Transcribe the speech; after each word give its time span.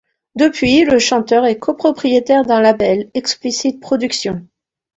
Depuis, 0.33 0.83
le 0.83 0.97
chanteur 0.97 1.45
est 1.45 1.59
copropriétaire 1.59 2.43
d'un 2.43 2.59
label, 2.59 3.11
Explicit 3.13 3.77
Productions. 3.79 4.43